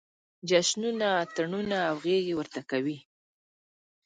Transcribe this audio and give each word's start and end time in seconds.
جشنونه، 0.49 1.07
اتڼونه 1.21 1.77
او 1.89 1.95
غېږې 2.03 2.33
ورته 2.39 2.61
کوي. 2.69 2.97